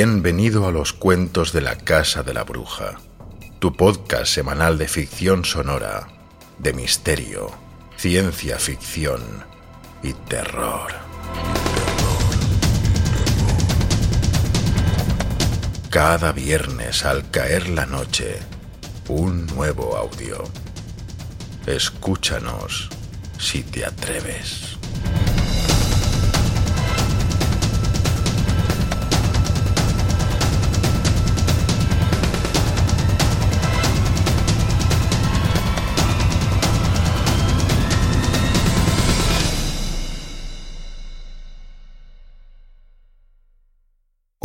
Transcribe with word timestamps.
Bienvenido 0.00 0.68
a 0.68 0.70
los 0.70 0.92
cuentos 0.92 1.52
de 1.52 1.60
la 1.60 1.74
Casa 1.74 2.22
de 2.22 2.32
la 2.32 2.44
Bruja, 2.44 3.00
tu 3.58 3.72
podcast 3.72 4.32
semanal 4.32 4.78
de 4.78 4.86
ficción 4.86 5.44
sonora, 5.44 6.06
de 6.56 6.72
misterio, 6.72 7.50
ciencia 7.96 8.60
ficción 8.60 9.20
y 10.04 10.12
terror. 10.12 10.92
Cada 15.90 16.30
viernes 16.30 17.04
al 17.04 17.28
caer 17.32 17.68
la 17.68 17.84
noche, 17.84 18.38
un 19.08 19.46
nuevo 19.46 19.96
audio. 19.96 20.44
Escúchanos 21.66 22.88
si 23.36 23.64
te 23.64 23.84
atreves. 23.84 24.77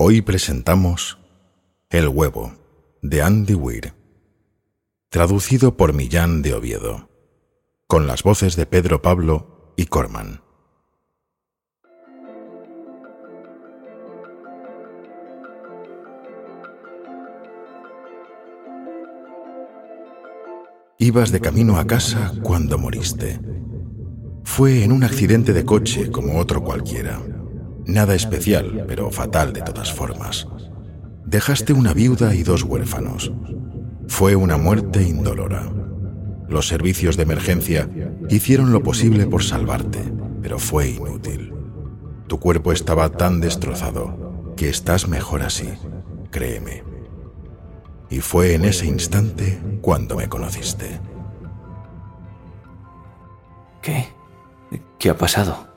Hoy 0.06 0.22
presentamos 0.22 1.18
El 1.90 2.10
huevo 2.10 2.52
de 3.02 3.22
Andy 3.22 3.54
Weir, 3.54 3.94
traducido 5.08 5.78
por 5.78 5.94
Millán 5.94 6.42
de 6.42 6.54
Oviedo, 6.54 7.10
con 7.88 8.06
las 8.06 8.22
voces 8.22 8.58
de 8.58 8.66
Pedro 8.66 9.02
Pablo 9.02 9.74
y 9.78 9.86
Corman. 9.86 10.42
Ibas 20.98 21.32
de 21.32 21.40
camino 21.40 21.78
a 21.78 21.88
casa 21.88 22.34
cuando 22.44 22.78
moriste. 22.78 23.40
Fue 24.44 24.84
en 24.84 24.92
un 24.92 25.06
accidente 25.06 25.54
de 25.54 25.64
coche 25.64 26.12
como 26.12 26.40
otro 26.40 26.62
cualquiera. 26.62 27.22
Nada 27.86 28.16
especial, 28.16 28.86
pero 28.88 29.12
fatal 29.12 29.54
de 29.54 29.62
todas 29.62 29.92
formas. 29.92 30.48
Dejaste 31.26 31.74
una 31.74 31.94
viuda 31.94 32.34
y 32.34 32.44
dos 32.44 32.64
huérfanos. 32.64 33.34
Fue 34.08 34.36
una 34.36 34.58
muerte 34.58 35.04
indolora. 35.04 35.72
Los 36.48 36.68
servicios 36.68 37.18
de 37.18 37.24
emergencia 37.24 37.90
hicieron 38.30 38.72
lo 38.72 38.84
posible 38.84 39.26
por 39.26 39.44
salvarte, 39.44 40.00
pero 40.42 40.60
fue 40.60 40.90
inútil. 40.90 41.54
Tu 42.28 42.40
cuerpo 42.40 42.72
estaba 42.72 43.10
tan 43.10 43.42
destrozado 43.42 44.54
que 44.56 44.70
estás 44.70 45.08
mejor 45.08 45.42
así, 45.42 45.70
créeme. 46.32 46.84
Y 48.10 48.20
fue 48.20 48.54
en 48.54 48.66
ese 48.66 48.86
instante 48.86 49.60
cuando 49.82 50.16
me 50.16 50.30
conociste. 50.30 51.00
¿Qué? 53.82 54.08
¿Qué 55.00 55.10
ha 55.10 55.18
pasado? 55.18 55.68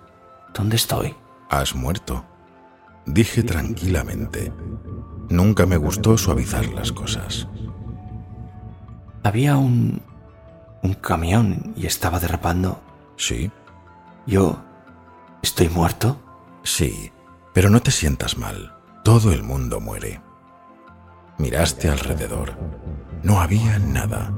¿Dónde 0.55 0.77
estoy? 0.77 1.15
Has 1.49 1.75
muerto. 1.75 2.25
Dije 3.07 3.43
tranquilamente. 3.43 4.53
Nunca 5.29 5.67
me 5.67 5.77
gustó 5.77 6.19
suavizar 6.19 6.67
las 6.67 6.93
cosas. 6.93 7.49
Había 9.23 9.57
un... 9.57 10.03
un 10.83 10.95
camión 10.95 11.73
y 11.77 11.87
estaba 11.87 12.19
derrapando. 12.21 12.81
Sí, 13.17 13.51
¿Yo... 14.27 14.59
estoy 15.43 15.69
muerto? 15.69 16.21
sí, 16.63 17.13
pero 17.55 17.71
no 17.71 17.81
te 17.81 17.91
sientas 17.93 18.37
mal. 18.37 18.75
Todo 19.05 19.33
el 19.33 19.43
mundo 19.45 19.81
muere. 19.81 20.21
Miraste 21.39 21.89
alrededor. 21.89 22.57
No 23.23 23.41
había 23.41 23.79
nada. 23.79 24.33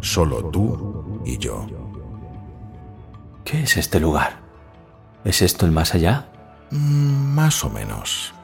Solo 0.00 0.44
tú 0.50 1.22
y 1.24 1.38
yo. 1.38 1.66
¿Qué 3.44 3.62
es 3.62 3.76
este 3.76 4.00
lugar? 4.00 4.40
¿Es 5.24 5.40
esto 5.40 5.66
el 5.66 5.72
más 5.72 5.94
allá? 5.94 6.31
Mm, 6.72 7.34
Más 7.34 7.62
o 7.64 7.70
menos. 7.70 8.34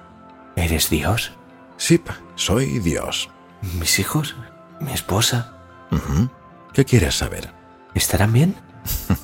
¿Eres 0.56 0.90
Dios? 0.90 1.32
Sí, 1.76 2.00
soy 2.34 2.78
Dios. 2.78 3.30
¿Mis 3.78 3.98
hijos? 3.98 4.36
¿Mi 4.80 4.92
esposa? 4.92 5.54
¿Qué 6.72 6.84
quieres 6.84 7.16
saber? 7.16 7.52
¿Estarán 7.94 8.32
bien? 8.32 8.54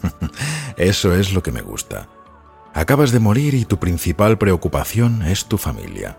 Eso 0.77 1.15
es 1.15 1.33
lo 1.33 1.43
que 1.43 1.53
me 1.53 1.61
gusta. 1.63 2.09
Acabas 2.73 3.13
de 3.13 3.21
morir 3.21 3.55
y 3.55 3.65
tu 3.65 3.79
principal 3.79 4.39
preocupación 4.39 5.23
es 5.23 5.45
tu 5.47 5.59
familia. 5.59 6.19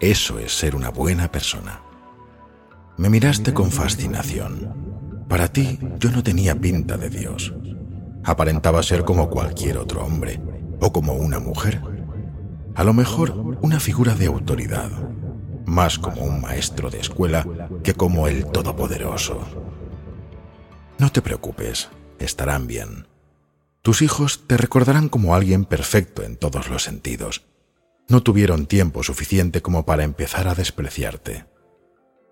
Eso 0.00 0.38
es 0.38 0.56
ser 0.56 0.74
una 0.76 0.88
buena 0.90 1.30
persona. 1.30 1.82
Me 2.96 3.10
miraste 3.10 3.52
con 3.52 3.70
fascinación. 3.70 5.24
Para 5.28 5.48
ti 5.48 5.78
yo 5.98 6.10
no 6.10 6.22
tenía 6.22 6.54
pinta 6.54 6.96
de 6.96 7.10
Dios. 7.10 7.52
Aparentaba 8.24 8.82
ser 8.82 9.04
como 9.04 9.28
cualquier 9.28 9.76
otro 9.78 10.04
hombre, 10.04 10.40
o 10.80 10.92
como 10.92 11.12
una 11.14 11.38
mujer. 11.38 11.82
A 12.80 12.84
lo 12.84 12.94
mejor 12.94 13.58
una 13.60 13.78
figura 13.78 14.14
de 14.14 14.24
autoridad, 14.24 14.90
más 15.66 15.98
como 15.98 16.22
un 16.22 16.40
maestro 16.40 16.88
de 16.88 16.98
escuela 16.98 17.46
que 17.84 17.92
como 17.92 18.26
el 18.26 18.46
Todopoderoso. 18.46 19.38
No 20.96 21.12
te 21.12 21.20
preocupes, 21.20 21.90
estarán 22.18 22.66
bien. 22.66 23.06
Tus 23.82 24.00
hijos 24.00 24.44
te 24.46 24.56
recordarán 24.56 25.10
como 25.10 25.34
alguien 25.34 25.66
perfecto 25.66 26.22
en 26.22 26.38
todos 26.38 26.70
los 26.70 26.82
sentidos. 26.82 27.42
No 28.08 28.22
tuvieron 28.22 28.64
tiempo 28.64 29.02
suficiente 29.02 29.60
como 29.60 29.84
para 29.84 30.04
empezar 30.04 30.48
a 30.48 30.54
despreciarte. 30.54 31.44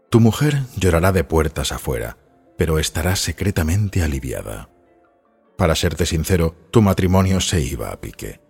Tu 0.08 0.18
mujer 0.18 0.62
llorará 0.78 1.12
de 1.12 1.24
puertas 1.24 1.72
afuera, 1.72 2.16
pero 2.56 2.78
estará 2.78 3.16
secretamente 3.16 4.02
aliviada. 4.02 4.70
Para 5.58 5.74
serte 5.74 6.06
sincero, 6.06 6.56
tu 6.70 6.80
matrimonio 6.80 7.38
se 7.40 7.60
iba 7.60 7.90
a 7.90 8.00
pique. 8.00 8.47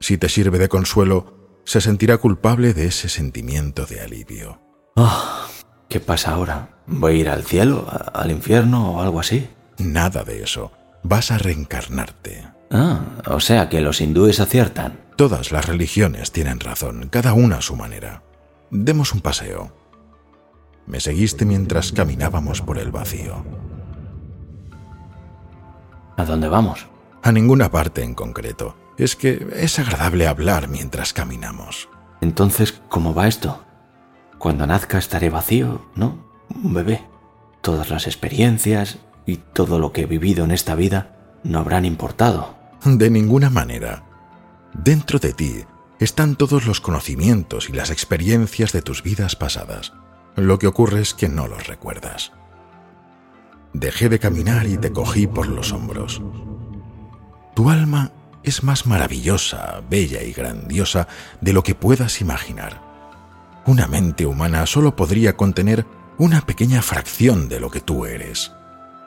Si 0.00 0.18
te 0.18 0.28
sirve 0.28 0.58
de 0.58 0.68
consuelo, 0.68 1.60
se 1.64 1.80
sentirá 1.80 2.18
culpable 2.18 2.74
de 2.74 2.86
ese 2.86 3.08
sentimiento 3.08 3.86
de 3.86 4.00
alivio. 4.00 4.60
Ah, 4.96 5.46
¿Qué 5.88 6.00
pasa 6.00 6.32
ahora? 6.32 6.80
¿Voy 6.86 7.12
a 7.12 7.16
ir 7.16 7.28
al 7.28 7.44
cielo, 7.44 7.86
al 8.12 8.30
infierno 8.30 8.92
o 8.92 9.02
algo 9.02 9.20
así? 9.20 9.48
Nada 9.78 10.24
de 10.24 10.42
eso. 10.42 10.72
Vas 11.02 11.30
a 11.30 11.38
reencarnarte. 11.38 12.46
Ah, 12.70 13.00
o 13.26 13.40
sea 13.40 13.68
que 13.68 13.80
los 13.80 14.00
hindúes 14.00 14.40
aciertan. 14.40 15.00
Todas 15.16 15.52
las 15.52 15.66
religiones 15.66 16.32
tienen 16.32 16.60
razón, 16.60 17.08
cada 17.10 17.32
una 17.32 17.58
a 17.58 17.62
su 17.62 17.76
manera. 17.76 18.22
Demos 18.70 19.12
un 19.12 19.20
paseo. 19.20 19.72
Me 20.86 21.00
seguiste 21.00 21.44
mientras 21.44 21.92
caminábamos 21.92 22.60
por 22.62 22.78
el 22.78 22.90
vacío. 22.90 23.44
¿A 26.16 26.24
dónde 26.24 26.48
vamos? 26.48 26.86
A 27.26 27.32
ninguna 27.32 27.72
parte 27.72 28.04
en 28.04 28.14
concreto. 28.14 28.76
Es 28.96 29.16
que 29.16 29.48
es 29.56 29.80
agradable 29.80 30.28
hablar 30.28 30.68
mientras 30.68 31.12
caminamos. 31.12 31.88
Entonces, 32.20 32.80
¿cómo 32.88 33.14
va 33.14 33.26
esto? 33.26 33.64
Cuando 34.38 34.64
nazca 34.64 34.96
estaré 34.98 35.28
vacío, 35.28 35.84
¿no? 35.96 36.24
Un 36.54 36.72
bebé. 36.72 37.04
Todas 37.62 37.90
las 37.90 38.06
experiencias 38.06 38.98
y 39.26 39.38
todo 39.38 39.80
lo 39.80 39.90
que 39.90 40.02
he 40.02 40.06
vivido 40.06 40.44
en 40.44 40.52
esta 40.52 40.76
vida 40.76 41.40
no 41.42 41.58
habrán 41.58 41.84
importado. 41.84 42.54
De 42.84 43.10
ninguna 43.10 43.50
manera. 43.50 44.04
Dentro 44.72 45.18
de 45.18 45.32
ti 45.32 45.64
están 45.98 46.36
todos 46.36 46.64
los 46.64 46.80
conocimientos 46.80 47.68
y 47.68 47.72
las 47.72 47.90
experiencias 47.90 48.70
de 48.70 48.82
tus 48.82 49.02
vidas 49.02 49.34
pasadas. 49.34 49.94
Lo 50.36 50.60
que 50.60 50.68
ocurre 50.68 51.00
es 51.00 51.12
que 51.12 51.28
no 51.28 51.48
los 51.48 51.66
recuerdas. 51.66 52.30
Dejé 53.72 54.08
de 54.08 54.20
caminar 54.20 54.68
y 54.68 54.78
te 54.78 54.92
cogí 54.92 55.26
por 55.26 55.48
los 55.48 55.72
hombros. 55.72 56.22
Tu 57.56 57.70
alma 57.70 58.12
es 58.42 58.62
más 58.64 58.84
maravillosa, 58.84 59.80
bella 59.88 60.22
y 60.22 60.34
grandiosa 60.34 61.08
de 61.40 61.54
lo 61.54 61.62
que 61.62 61.74
puedas 61.74 62.20
imaginar. 62.20 62.82
Una 63.64 63.86
mente 63.86 64.26
humana 64.26 64.66
solo 64.66 64.94
podría 64.94 65.38
contener 65.38 65.86
una 66.18 66.42
pequeña 66.42 66.82
fracción 66.82 67.48
de 67.48 67.58
lo 67.58 67.70
que 67.70 67.80
tú 67.80 68.04
eres. 68.04 68.52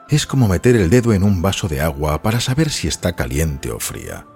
Es 0.08 0.26
como 0.26 0.48
meter 0.48 0.74
el 0.74 0.90
dedo 0.90 1.12
en 1.12 1.22
un 1.22 1.40
vaso 1.40 1.68
de 1.68 1.80
agua 1.80 2.22
para 2.22 2.40
saber 2.40 2.70
si 2.70 2.88
está 2.88 3.14
caliente 3.14 3.70
o 3.70 3.78
fría. 3.78 4.26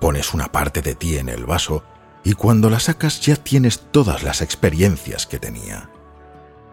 Pones 0.00 0.34
una 0.34 0.52
parte 0.52 0.80
de 0.80 0.94
ti 0.94 1.18
en 1.18 1.28
el 1.28 1.44
vaso 1.44 1.82
y 2.22 2.34
cuando 2.34 2.70
la 2.70 2.78
sacas 2.78 3.20
ya 3.22 3.34
tienes 3.34 3.80
todas 3.90 4.22
las 4.22 4.40
experiencias 4.40 5.26
que 5.26 5.40
tenía. 5.40 5.90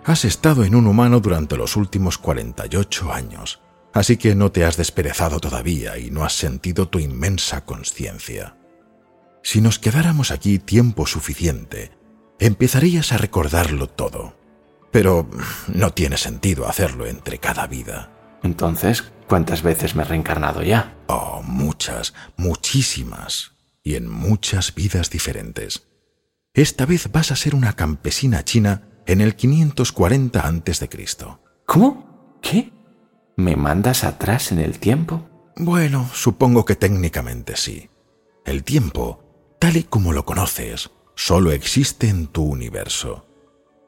Has 0.04 0.24
estado 0.24 0.64
en 0.64 0.76
un 0.76 0.86
humano 0.86 1.20
durante 1.20 1.58
los 1.58 1.78
últimos 1.78 2.20
48 2.20 3.12
años, 3.12 3.60
así 3.96 4.18
que 4.18 4.36
no 4.36 4.52
te 4.52 4.66
has 4.66 4.78
desperezado 4.78 5.40
todavía 5.40 5.98
y 5.98 6.12
no 6.12 6.26
has 6.26 6.34
sentido 6.34 6.90
tu 6.90 7.00
inmensa 7.00 7.66
conciencia. 7.66 8.58
Si 9.42 9.62
nos 9.62 9.80
quedáramos 9.80 10.32
aquí 10.32 10.60
tiempo 10.60 11.08
suficiente, 11.08 11.92
empezarías 12.38 13.14
a 13.14 13.18
recordarlo 13.18 13.88
todo. 13.88 14.38
Pero 14.92 15.30
no 15.74 15.92
tiene 15.94 16.18
sentido 16.18 16.68
hacerlo 16.68 17.08
entre 17.08 17.40
cada 17.40 17.68
vida. 17.68 18.12
Entonces, 18.44 19.12
¿cuántas 19.28 19.64
veces 19.64 19.96
me 19.96 20.04
he 20.04 20.06
reencarnado 20.06 20.62
ya? 20.62 20.98
Oh, 21.08 21.42
muchas, 21.42 22.14
muchísimas, 22.36 23.54
y 23.82 23.96
en 23.96 24.10
muchas 24.10 24.76
vidas 24.76 25.10
diferentes. 25.10 25.88
Esta 26.54 26.86
vez 26.86 27.12
vas 27.12 27.32
a 27.32 27.38
ser 27.38 27.56
una 27.56 27.74
campesina 27.74 28.44
china 28.44 28.90
en 29.06 29.22
el 29.22 29.36
540 29.36 30.40
a.C. 30.40 30.90
¿Cómo? 31.66 32.40
¿Qué? 32.42 32.75
¿Me 33.38 33.56
mandas 33.56 34.04
atrás 34.04 34.52
en 34.52 34.60
el 34.60 34.80
tiempo? 34.80 35.28
Bueno, 35.58 36.10
supongo 36.14 36.64
que 36.66 36.76
técnicamente 36.76 37.58
sí. 37.58 37.90
El 38.46 38.64
tiempo, 38.64 39.24
tal 39.60 39.78
y 39.78 39.84
como 39.84 40.14
lo 40.14 40.26
conoces, 40.26 40.92
solo 41.16 41.52
existe 41.52 42.08
en 42.08 42.28
tu 42.28 42.44
universo. 42.44 43.26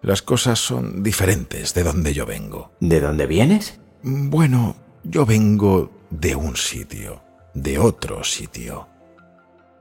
Las 0.01 0.21
cosas 0.21 0.59
son 0.59 1.01
diferentes 1.01 1.73
de 1.73 1.83
donde 1.83 2.13
yo 2.13 2.25
vengo. 2.25 2.71
¿De 2.79 2.99
dónde 2.99 3.25
vienes? 3.25 3.79
Bueno, 4.03 4.75
yo 5.03 5.25
vengo 5.25 5.91
de 6.09 6.35
un 6.35 6.55
sitio, 6.55 7.21
de 7.53 7.79
otro 7.79 8.23
sitio. 8.23 8.87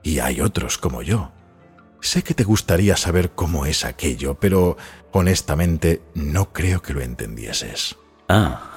Y 0.03 0.19
hay 0.19 0.41
otros 0.41 0.77
como 0.77 1.01
yo. 1.01 1.31
Sé 1.99 2.23
que 2.23 2.33
te 2.33 2.43
gustaría 2.43 2.95
saber 2.95 3.31
cómo 3.31 3.65
es 3.65 3.83
aquello, 3.83 4.35
pero 4.35 4.77
honestamente 5.11 6.01
no 6.13 6.53
creo 6.53 6.81
que 6.81 6.93
lo 6.93 7.01
entendieses. 7.01 7.97
Ah, 8.29 8.76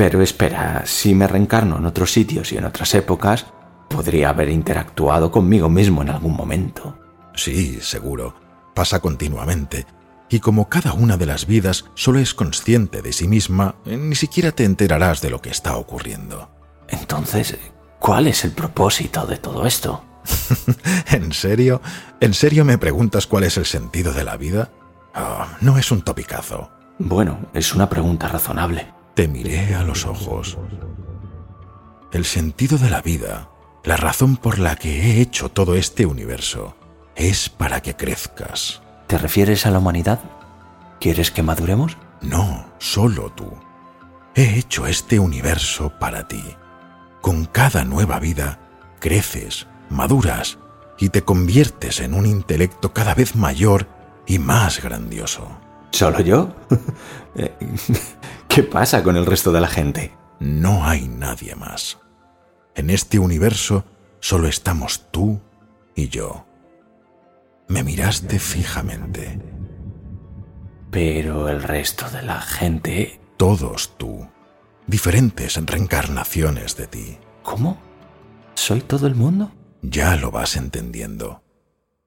pero 0.00 0.22
espera, 0.22 0.84
si 0.86 1.14
me 1.14 1.26
reencarno 1.26 1.76
en 1.76 1.84
otros 1.84 2.10
sitios 2.10 2.52
y 2.52 2.56
en 2.56 2.64
otras 2.64 2.94
épocas, 2.94 3.44
podría 3.90 4.30
haber 4.30 4.48
interactuado 4.48 5.30
conmigo 5.30 5.68
mismo 5.68 6.00
en 6.00 6.08
algún 6.08 6.34
momento. 6.34 6.98
Sí, 7.34 7.80
seguro. 7.82 8.34
Pasa 8.74 9.00
continuamente. 9.00 9.84
Y 10.30 10.40
como 10.40 10.70
cada 10.70 10.94
una 10.94 11.18
de 11.18 11.26
las 11.26 11.46
vidas 11.46 11.84
solo 11.92 12.18
es 12.18 12.32
consciente 12.32 13.02
de 13.02 13.12
sí 13.12 13.28
misma, 13.28 13.74
ni 13.84 14.14
siquiera 14.14 14.52
te 14.52 14.64
enterarás 14.64 15.20
de 15.20 15.28
lo 15.28 15.42
que 15.42 15.50
está 15.50 15.76
ocurriendo. 15.76 16.50
Entonces, 16.88 17.58
¿cuál 17.98 18.26
es 18.26 18.42
el 18.46 18.52
propósito 18.52 19.26
de 19.26 19.36
todo 19.36 19.66
esto? 19.66 20.02
¿En 21.12 21.34
serio? 21.34 21.82
¿En 22.20 22.32
serio 22.32 22.64
me 22.64 22.78
preguntas 22.78 23.26
cuál 23.26 23.44
es 23.44 23.58
el 23.58 23.66
sentido 23.66 24.14
de 24.14 24.24
la 24.24 24.38
vida? 24.38 24.70
Oh, 25.14 25.44
no 25.60 25.76
es 25.76 25.90
un 25.90 26.00
topicazo. 26.00 26.70
Bueno, 26.98 27.50
es 27.52 27.74
una 27.74 27.90
pregunta 27.90 28.28
razonable. 28.28 28.98
Te 29.20 29.28
miré 29.28 29.74
a 29.74 29.82
los 29.82 30.06
ojos. 30.06 30.56
El 32.10 32.24
sentido 32.24 32.78
de 32.78 32.88
la 32.88 33.02
vida, 33.02 33.50
la 33.84 33.98
razón 33.98 34.38
por 34.38 34.58
la 34.58 34.76
que 34.76 35.02
he 35.02 35.20
hecho 35.20 35.50
todo 35.50 35.74
este 35.74 36.06
universo, 36.06 36.74
es 37.16 37.50
para 37.50 37.82
que 37.82 37.94
crezcas. 37.94 38.80
¿Te 39.08 39.18
refieres 39.18 39.66
a 39.66 39.70
la 39.72 39.78
humanidad? 39.78 40.20
¿Quieres 41.00 41.30
que 41.30 41.42
maduremos? 41.42 41.98
No, 42.22 42.64
solo 42.78 43.30
tú. 43.32 43.52
He 44.34 44.58
hecho 44.58 44.86
este 44.86 45.18
universo 45.18 45.92
para 45.98 46.26
ti. 46.26 46.56
Con 47.20 47.44
cada 47.44 47.84
nueva 47.84 48.20
vida, 48.20 48.58
creces, 49.00 49.66
maduras 49.90 50.56
y 50.98 51.10
te 51.10 51.20
conviertes 51.20 52.00
en 52.00 52.14
un 52.14 52.24
intelecto 52.24 52.94
cada 52.94 53.14
vez 53.14 53.36
mayor 53.36 53.86
y 54.26 54.38
más 54.38 54.82
grandioso. 54.82 55.46
¿Solo 55.90 56.20
yo? 56.22 56.54
¿Qué 58.50 58.64
pasa 58.64 59.04
con 59.04 59.16
el 59.16 59.26
resto 59.26 59.52
de 59.52 59.60
la 59.60 59.68
gente? 59.68 60.12
No 60.40 60.84
hay 60.84 61.06
nadie 61.06 61.54
más. 61.54 61.98
En 62.74 62.90
este 62.90 63.20
universo 63.20 63.84
solo 64.18 64.48
estamos 64.48 65.06
tú 65.12 65.40
y 65.94 66.08
yo. 66.08 66.46
Me 67.68 67.84
miraste 67.84 68.40
fijamente. 68.40 69.40
Pero 70.90 71.48
el 71.48 71.62
resto 71.62 72.10
de 72.10 72.22
la 72.22 72.40
gente... 72.40 73.20
Todos 73.36 73.96
tú. 73.96 74.28
Diferentes 74.88 75.54
reencarnaciones 75.64 76.76
de 76.76 76.88
ti. 76.88 77.18
¿Cómo? 77.44 77.78
¿Soy 78.54 78.80
todo 78.80 79.06
el 79.06 79.14
mundo? 79.14 79.52
Ya 79.80 80.16
lo 80.16 80.32
vas 80.32 80.56
entendiendo. 80.56 81.44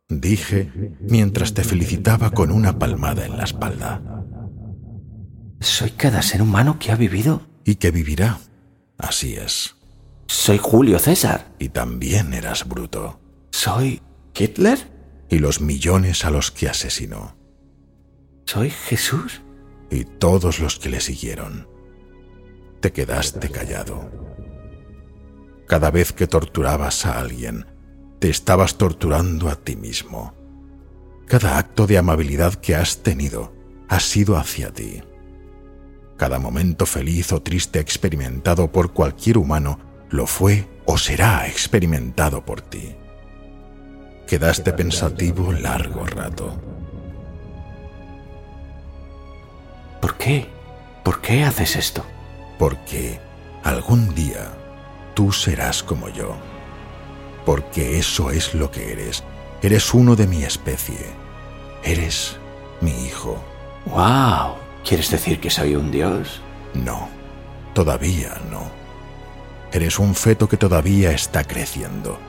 Dije 0.09 0.69
mientras 0.99 1.53
te 1.53 1.63
felicitaba 1.63 2.31
con 2.31 2.51
una 2.51 2.77
palmada 2.77 3.25
en 3.25 3.37
la 3.37 3.45
espalda. 3.45 4.22
¿Soy 5.63 5.91
cada 5.91 6.21
ser 6.21 6.41
humano 6.41 6.77
que 6.77 6.91
ha 6.91 6.95
vivido? 6.95 7.41
Y 7.63 7.75
que 7.75 7.91
vivirá. 7.91 8.39
Así 8.97 9.35
es. 9.35 9.75
Soy 10.27 10.57
Julio 10.57 10.99
César. 10.99 11.53
Y 11.57 11.69
también 11.69 12.33
eras 12.33 12.67
bruto. 12.67 13.19
¿Soy 13.51 14.01
Hitler? 14.37 14.91
Y 15.29 15.39
los 15.39 15.61
millones 15.61 16.25
a 16.25 16.31
los 16.31 16.51
que 16.51 16.67
asesinó. 16.67 17.37
¿Soy 18.45 18.69
Jesús? 18.69 19.41
Y 19.89 20.03
todos 20.03 20.59
los 20.59 20.79
que 20.79 20.89
le 20.89 20.99
siguieron. 20.99 21.67
Te 22.81 22.91
quedaste 22.91 23.49
callado. 23.49 24.11
Cada 25.65 25.91
vez 25.91 26.11
que 26.11 26.27
torturabas 26.27 27.05
a 27.05 27.19
alguien, 27.19 27.65
te 28.19 28.29
estabas 28.29 28.77
torturando 28.77 29.49
a 29.49 29.55
ti 29.55 29.77
mismo. 29.77 30.33
Cada 31.25 31.57
acto 31.57 31.87
de 31.87 31.97
amabilidad 31.97 32.55
que 32.55 32.75
has 32.75 33.01
tenido 33.01 33.53
ha 33.87 34.01
sido 34.01 34.35
hacia 34.35 34.73
ti. 34.73 35.01
Cada 36.17 36.39
momento 36.39 36.85
feliz 36.85 37.31
o 37.33 37.41
triste 37.41 37.79
experimentado 37.79 38.71
por 38.71 38.93
cualquier 38.93 39.37
humano 39.37 39.79
lo 40.09 40.27
fue 40.27 40.67
o 40.85 40.97
será 40.97 41.47
experimentado 41.47 42.45
por 42.45 42.61
ti. 42.61 42.95
Quedaste 44.27 44.73
pensativo 44.73 45.51
largo 45.51 46.05
rato. 46.05 46.59
¿Por 50.01 50.17
qué? 50.17 50.47
¿Por 51.03 51.21
qué 51.21 51.43
haces 51.43 51.75
esto? 51.75 52.05
Porque 52.59 53.19
algún 53.63 54.13
día 54.15 54.53
tú 55.13 55.31
serás 55.31 55.83
como 55.83 56.09
yo. 56.09 56.35
Porque 57.45 57.97
eso 57.97 58.31
es 58.31 58.53
lo 58.53 58.71
que 58.71 58.91
eres. 58.91 59.23
Eres 59.61 59.93
uno 59.93 60.15
de 60.15 60.27
mi 60.27 60.43
especie. 60.43 61.05
Eres 61.83 62.37
mi 62.81 62.91
hijo. 63.05 63.41
¡Wow! 63.85 64.62
¿Quieres 64.83 65.09
decir 65.09 65.39
que 65.39 65.49
soy 65.49 65.75
un 65.75 65.91
dios? 65.91 66.41
No, 66.73 67.07
todavía 67.73 68.41
no. 68.51 68.69
Eres 69.71 69.97
un 69.97 70.13
feto 70.13 70.47
que 70.49 70.57
todavía 70.57 71.11
está 71.11 71.43
creciendo. 71.45 72.19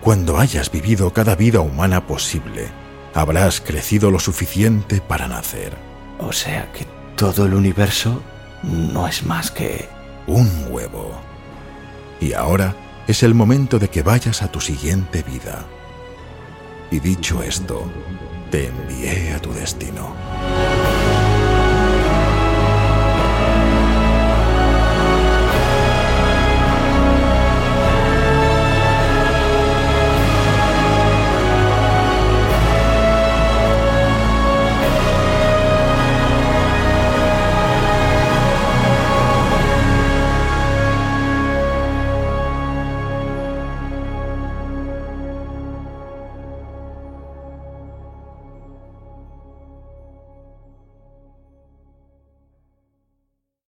Cuando 0.00 0.38
hayas 0.38 0.70
vivido 0.70 1.12
cada 1.12 1.34
vida 1.34 1.60
humana 1.60 2.06
posible, 2.06 2.68
habrás 3.14 3.60
crecido 3.60 4.10
lo 4.10 4.20
suficiente 4.20 5.00
para 5.00 5.26
nacer. 5.26 5.76
O 6.18 6.32
sea 6.32 6.70
que 6.72 6.86
todo 7.16 7.46
el 7.46 7.54
universo 7.54 8.22
no 8.62 9.06
es 9.06 9.24
más 9.24 9.50
que... 9.50 9.88
Un 10.26 10.66
huevo. 10.68 11.18
Y 12.20 12.34
ahora 12.34 12.74
es 13.06 13.22
el 13.22 13.34
momento 13.34 13.78
de 13.78 13.88
que 13.88 14.02
vayas 14.02 14.42
a 14.42 14.52
tu 14.52 14.60
siguiente 14.60 15.22
vida. 15.22 15.64
Y 16.90 17.00
dicho 17.00 17.42
esto, 17.42 17.90
te 18.50 18.66
envié 18.66 19.32
a 19.32 19.40
tu 19.40 19.52
destino. 19.52 20.14